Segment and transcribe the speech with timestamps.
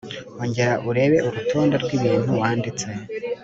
[0.41, 2.87] ongera urebe urutonde rw ibintu wanditse